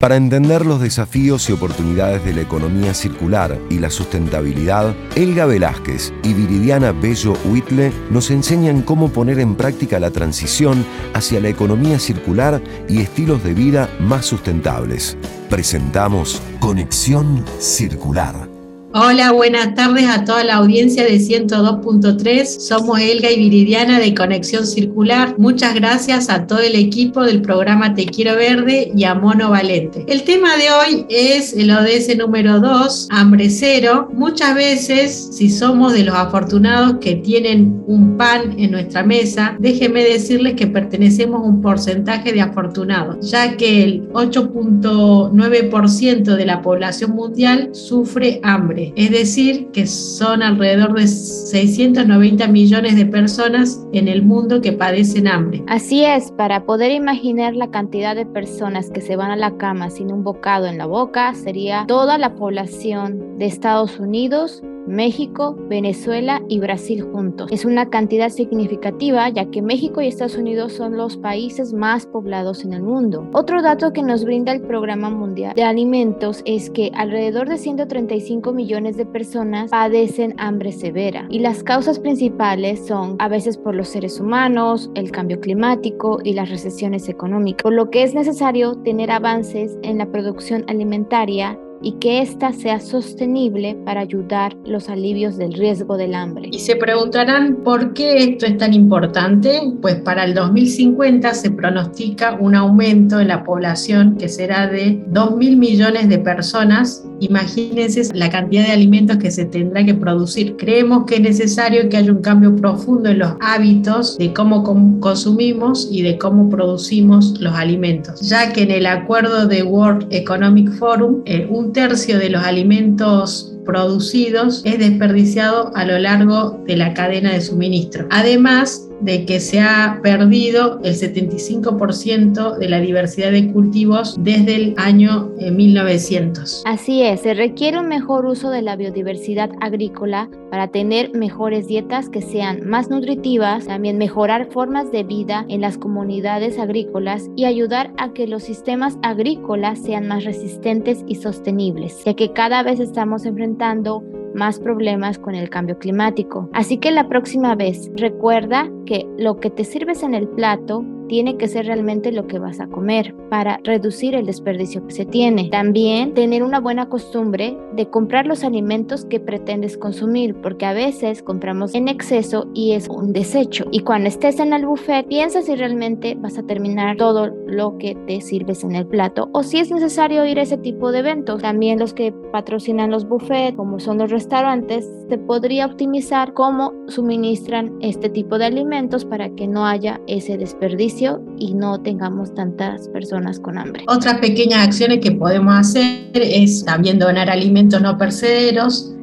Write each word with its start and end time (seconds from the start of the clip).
Para 0.00 0.14
entender 0.14 0.64
los 0.64 0.80
desafíos 0.80 1.50
y 1.50 1.52
oportunidades 1.52 2.24
de 2.24 2.32
la 2.32 2.42
economía 2.42 2.94
circular 2.94 3.58
y 3.68 3.80
la 3.80 3.90
sustentabilidad, 3.90 4.94
Elga 5.16 5.44
Velázquez 5.44 6.12
y 6.22 6.34
Viridiana 6.34 6.92
Bello 6.92 7.34
Huitle 7.44 7.92
nos 8.08 8.30
enseñan 8.30 8.82
cómo 8.82 9.08
poner 9.08 9.40
en 9.40 9.56
práctica 9.56 9.98
la 9.98 10.12
transición 10.12 10.86
hacia 11.14 11.40
la 11.40 11.48
economía 11.48 11.98
circular 11.98 12.62
y 12.88 13.00
estilos 13.00 13.42
de 13.42 13.54
vida 13.54 13.90
más 13.98 14.24
sustentables. 14.24 15.16
Presentamos 15.50 16.40
Conexión 16.60 17.44
Circular. 17.58 18.57
Hola, 18.94 19.32
buenas 19.32 19.74
tardes 19.74 20.08
a 20.08 20.24
toda 20.24 20.44
la 20.44 20.54
audiencia 20.54 21.04
de 21.04 21.18
102.3. 21.18 22.46
Somos 22.46 22.98
Elga 22.98 23.30
y 23.30 23.38
Viridiana 23.38 24.00
de 24.00 24.14
Conexión 24.14 24.66
Circular. 24.66 25.38
Muchas 25.38 25.74
gracias 25.74 26.30
a 26.30 26.46
todo 26.46 26.60
el 26.60 26.74
equipo 26.74 27.22
del 27.22 27.42
programa 27.42 27.94
Te 27.94 28.06
Quiero 28.06 28.36
Verde 28.36 28.90
y 28.96 29.04
a 29.04 29.14
Mono 29.14 29.50
Valente. 29.50 30.06
El 30.08 30.22
tema 30.22 30.56
de 30.56 30.70
hoy 30.70 31.04
es 31.10 31.52
el 31.52 31.70
ODS 31.70 32.16
número 32.16 32.60
2, 32.60 33.08
hambre 33.10 33.50
cero. 33.50 34.08
Muchas 34.14 34.54
veces, 34.54 35.32
si 35.32 35.50
somos 35.50 35.92
de 35.92 36.04
los 36.04 36.14
afortunados 36.14 36.96
que 36.98 37.16
tienen 37.16 37.82
un 37.86 38.16
pan 38.16 38.58
en 38.58 38.70
nuestra 38.70 39.02
mesa, 39.02 39.54
déjenme 39.60 40.02
decirles 40.02 40.54
que 40.54 40.66
pertenecemos 40.66 41.42
a 41.42 41.44
un 41.44 41.60
porcentaje 41.60 42.32
de 42.32 42.40
afortunados, 42.40 43.30
ya 43.30 43.54
que 43.58 43.84
el 43.84 44.08
8.9% 44.14 46.36
de 46.36 46.46
la 46.46 46.62
población 46.62 47.10
mundial 47.10 47.68
sufre 47.74 48.40
hambre 48.42 48.77
es 48.96 49.10
decir, 49.10 49.68
que 49.72 49.86
son 49.86 50.42
alrededor 50.42 50.94
de 50.94 51.06
690 51.06 52.48
millones 52.48 52.96
de 52.96 53.06
personas 53.06 53.84
en 53.92 54.08
el 54.08 54.22
mundo 54.22 54.60
que 54.60 54.72
padecen 54.72 55.28
hambre. 55.28 55.62
Así 55.66 56.04
es, 56.04 56.30
para 56.32 56.64
poder 56.64 56.92
imaginar 56.92 57.54
la 57.54 57.70
cantidad 57.70 58.14
de 58.14 58.26
personas 58.26 58.90
que 58.90 59.00
se 59.00 59.16
van 59.16 59.30
a 59.30 59.36
la 59.36 59.56
cama 59.56 59.90
sin 59.90 60.12
un 60.12 60.24
bocado 60.24 60.66
en 60.66 60.78
la 60.78 60.86
boca, 60.86 61.34
sería 61.34 61.84
toda 61.86 62.18
la 62.18 62.34
población 62.34 63.38
de 63.38 63.46
Estados 63.46 63.98
Unidos 63.98 64.62
México, 64.88 65.56
Venezuela 65.68 66.42
y 66.48 66.58
Brasil 66.58 67.02
juntos. 67.02 67.50
Es 67.52 67.64
una 67.64 67.90
cantidad 67.90 68.30
significativa 68.30 69.28
ya 69.28 69.50
que 69.50 69.62
México 69.62 70.00
y 70.00 70.08
Estados 70.08 70.36
Unidos 70.36 70.72
son 70.72 70.96
los 70.96 71.16
países 71.16 71.72
más 71.72 72.06
poblados 72.06 72.64
en 72.64 72.72
el 72.72 72.82
mundo. 72.82 73.28
Otro 73.32 73.62
dato 73.62 73.92
que 73.92 74.02
nos 74.02 74.24
brinda 74.24 74.52
el 74.52 74.62
Programa 74.62 75.10
Mundial 75.10 75.54
de 75.54 75.62
Alimentos 75.62 76.42
es 76.44 76.70
que 76.70 76.90
alrededor 76.94 77.48
de 77.48 77.58
135 77.58 78.52
millones 78.52 78.96
de 78.96 79.06
personas 79.06 79.70
padecen 79.70 80.34
hambre 80.38 80.72
severa 80.72 81.26
y 81.30 81.40
las 81.40 81.62
causas 81.62 81.98
principales 81.98 82.86
son 82.86 83.16
a 83.18 83.28
veces 83.28 83.56
por 83.56 83.74
los 83.74 83.88
seres 83.88 84.20
humanos, 84.20 84.90
el 84.94 85.10
cambio 85.10 85.40
climático 85.40 86.18
y 86.24 86.34
las 86.34 86.48
recesiones 86.48 87.08
económicas, 87.08 87.62
por 87.62 87.72
lo 87.72 87.90
que 87.90 88.02
es 88.02 88.14
necesario 88.14 88.74
tener 88.82 89.10
avances 89.10 89.78
en 89.82 89.98
la 89.98 90.10
producción 90.10 90.64
alimentaria 90.68 91.58
y 91.82 91.92
que 91.92 92.20
ésta 92.20 92.52
sea 92.52 92.80
sostenible 92.80 93.76
para 93.84 94.00
ayudar 94.00 94.56
los 94.64 94.88
alivios 94.88 95.36
del 95.36 95.52
riesgo 95.52 95.96
del 95.96 96.14
hambre. 96.14 96.48
Y 96.52 96.58
se 96.60 96.76
preguntarán 96.76 97.56
por 97.64 97.92
qué 97.92 98.18
esto 98.18 98.46
es 98.46 98.56
tan 98.58 98.74
importante. 98.74 99.60
Pues 99.80 99.96
para 99.96 100.24
el 100.24 100.34
2050 100.34 101.34
se 101.34 101.50
pronostica 101.50 102.36
un 102.40 102.54
aumento 102.54 103.20
en 103.20 103.28
la 103.28 103.44
población 103.44 104.16
que 104.16 104.28
será 104.28 104.66
de 104.66 105.02
2 105.08 105.36
mil 105.36 105.56
millones 105.56 106.08
de 106.08 106.18
personas. 106.18 107.04
Imagínense 107.20 108.14
la 108.14 108.30
cantidad 108.30 108.66
de 108.66 108.72
alimentos 108.72 109.16
que 109.16 109.30
se 109.30 109.44
tendrá 109.44 109.84
que 109.84 109.94
producir. 109.94 110.56
Creemos 110.56 111.04
que 111.04 111.16
es 111.16 111.20
necesario 111.20 111.88
que 111.88 111.96
haya 111.96 112.12
un 112.12 112.22
cambio 112.22 112.54
profundo 112.54 113.08
en 113.10 113.18
los 113.18 113.32
hábitos 113.40 114.16
de 114.18 114.32
cómo 114.32 114.62
consumimos 115.00 115.88
y 115.90 116.02
de 116.02 116.18
cómo 116.18 116.48
producimos 116.48 117.40
los 117.40 117.54
alimentos, 117.54 118.20
ya 118.20 118.52
que 118.52 118.62
en 118.62 118.70
el 118.70 118.86
acuerdo 118.86 119.46
de 119.46 119.62
World 119.62 120.06
Economic 120.10 120.70
Forum, 120.72 121.22
eh, 121.24 121.46
un 121.50 121.67
tercio 121.72 122.18
de 122.18 122.30
los 122.30 122.42
alimentos 122.44 123.54
producidos 123.64 124.62
es 124.64 124.78
desperdiciado 124.78 125.72
a 125.74 125.84
lo 125.84 125.98
largo 125.98 126.62
de 126.66 126.76
la 126.76 126.94
cadena 126.94 127.32
de 127.32 127.40
suministro. 127.40 128.06
Además, 128.10 128.87
de 129.00 129.24
que 129.24 129.40
se 129.40 129.60
ha 129.60 130.00
perdido 130.02 130.80
el 130.82 130.94
75% 130.94 132.58
de 132.58 132.68
la 132.68 132.80
diversidad 132.80 133.30
de 133.30 133.52
cultivos 133.52 134.16
desde 134.18 134.54
el 134.56 134.74
año 134.76 135.32
1900. 135.38 136.58
Eh, 136.58 136.62
Así 136.66 137.02
es, 137.02 137.20
se 137.20 137.34
requiere 137.34 137.78
un 137.78 137.88
mejor 137.88 138.26
uso 138.26 138.50
de 138.50 138.62
la 138.62 138.76
biodiversidad 138.76 139.50
agrícola 139.60 140.28
para 140.50 140.68
tener 140.68 141.12
mejores 141.14 141.66
dietas 141.66 142.08
que 142.08 142.22
sean 142.22 142.66
más 142.68 142.90
nutritivas, 142.90 143.66
también 143.66 143.98
mejorar 143.98 144.50
formas 144.50 144.90
de 144.90 145.04
vida 145.04 145.44
en 145.48 145.60
las 145.60 145.78
comunidades 145.78 146.58
agrícolas 146.58 147.28
y 147.36 147.44
ayudar 147.44 147.92
a 147.98 148.12
que 148.12 148.26
los 148.26 148.42
sistemas 148.42 148.98
agrícolas 149.02 149.78
sean 149.78 150.08
más 150.08 150.24
resistentes 150.24 151.04
y 151.06 151.16
sostenibles, 151.16 152.02
ya 152.04 152.14
que 152.14 152.32
cada 152.32 152.62
vez 152.62 152.80
estamos 152.80 153.24
enfrentando 153.24 154.02
más 154.34 154.60
problemas 154.60 155.18
con 155.18 155.34
el 155.34 155.50
cambio 155.50 155.78
climático. 155.78 156.48
Así 156.52 156.78
que 156.78 156.90
la 156.90 157.08
próxima 157.08 157.54
vez 157.54 157.90
recuerda 157.96 158.70
que 158.86 159.06
lo 159.18 159.36
que 159.36 159.50
te 159.50 159.64
sirves 159.64 160.02
en 160.02 160.14
el 160.14 160.28
plato 160.28 160.84
tiene 161.08 161.36
que 161.36 161.48
ser 161.48 161.66
realmente 161.66 162.12
lo 162.12 162.26
que 162.26 162.38
vas 162.38 162.60
a 162.60 162.68
comer 162.68 163.14
para 163.30 163.60
reducir 163.64 164.14
el 164.14 164.26
desperdicio 164.26 164.86
que 164.86 164.94
se 164.94 165.06
tiene. 165.06 165.48
También 165.50 166.14
tener 166.14 166.42
una 166.42 166.60
buena 166.60 166.88
costumbre 166.88 167.56
de 167.74 167.88
comprar 167.88 168.26
los 168.26 168.44
alimentos 168.44 169.04
que 169.04 169.20
pretendes 169.20 169.76
consumir, 169.76 170.34
porque 170.36 170.66
a 170.66 170.72
veces 170.72 171.22
compramos 171.22 171.74
en 171.74 171.88
exceso 171.88 172.48
y 172.54 172.72
es 172.72 172.88
un 172.88 173.12
desecho. 173.12 173.66
Y 173.72 173.80
cuando 173.80 174.08
estés 174.08 174.38
en 174.40 174.52
el 174.52 174.66
buffet, 174.66 175.06
piensa 175.06 175.42
si 175.42 175.54
realmente 175.54 176.14
vas 176.14 176.38
a 176.38 176.42
terminar 176.44 176.96
todo 176.96 177.28
lo 177.46 177.78
que 177.78 177.94
te 178.06 178.20
sirves 178.20 178.64
en 178.64 178.74
el 178.74 178.86
plato 178.86 179.30
o 179.32 179.42
si 179.42 179.58
es 179.58 179.70
necesario 179.70 180.24
ir 180.24 180.38
a 180.38 180.42
ese 180.42 180.58
tipo 180.58 180.92
de 180.92 181.00
eventos. 181.00 181.42
También 181.42 181.78
los 181.78 181.94
que 181.94 182.12
patrocinan 182.32 182.90
los 182.90 183.08
buffets, 183.08 183.56
como 183.56 183.80
son 183.80 183.98
los 183.98 184.10
restaurantes, 184.10 184.88
se 185.08 185.18
podría 185.18 185.66
optimizar 185.66 186.34
cómo 186.34 186.74
suministran 186.88 187.76
este 187.80 188.08
tipo 188.10 188.38
de 188.38 188.46
alimentos 188.46 189.04
para 189.04 189.30
que 189.30 189.46
no 189.46 189.66
haya 189.66 190.00
ese 190.06 190.36
desperdicio 190.36 190.97
y 191.38 191.54
no 191.54 191.80
tengamos 191.80 192.34
tantas 192.34 192.88
personas 192.88 193.38
con 193.38 193.58
hambre. 193.58 193.84
Otras 193.88 194.18
pequeñas 194.18 194.66
acciones 194.66 195.00
que 195.00 195.12
podemos 195.12 195.54
hacer 195.54 196.10
es 196.14 196.64
también 196.64 196.98
donar 196.98 197.30
alimentos 197.30 197.80
no 197.80 197.96
percederos 197.96 198.94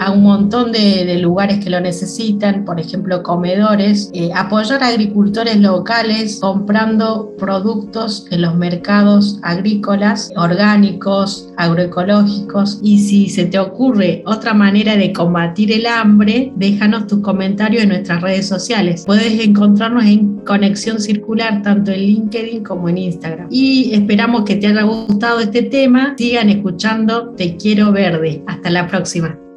a 0.00 0.10
un 0.10 0.22
montón 0.22 0.72
de, 0.72 1.18
lugares 1.20 1.62
que 1.62 1.68
lo 1.68 1.80
necesitan, 1.80 2.64
por 2.64 2.80
ejemplo 2.80 3.22
comedores, 3.22 4.10
eh, 4.14 4.30
apoyar 4.34 4.82
a 4.82 4.88
agricultores 4.88 5.56
locales 5.58 6.38
comprando 6.40 7.34
productos 7.38 8.26
en 8.30 8.42
los 8.42 8.56
mercados 8.56 9.38
agrícolas, 9.42 10.30
orgánicos, 10.36 11.52
agroecológicos. 11.58 12.80
Y 12.82 13.00
si 13.00 13.28
se 13.28 13.44
te 13.44 13.58
ocurre 13.58 14.22
otra 14.24 14.54
manera 14.54 14.96
de 14.96 15.12
combatir 15.12 15.72
el 15.72 15.86
hambre, 15.86 16.52
déjanos 16.56 17.06
tus 17.06 17.20
comentarios 17.20 17.82
en 17.82 17.90
nuestras 17.90 18.22
redes 18.22 18.48
sociales. 18.48 19.04
Puedes 19.06 19.38
encontrarnos 19.44 20.04
en 20.04 20.38
Conexión 20.46 21.00
Circular 21.00 21.60
tanto 21.62 21.90
en 21.90 22.00
LinkedIn 22.00 22.64
como 22.64 22.88
en 22.88 22.98
Instagram. 22.98 23.48
Y 23.50 23.92
esperamos 23.92 24.44
que 24.44 24.56
te 24.56 24.68
haya 24.68 24.82
gustado 24.82 25.40
este 25.40 25.62
tema. 25.62 26.14
Sigan 26.16 26.48
escuchando 26.48 27.34
Te 27.36 27.56
Quiero 27.56 27.92
Verde. 27.92 28.42
Hasta 28.46 28.70
la 28.70 28.86
próxima. 28.86 29.49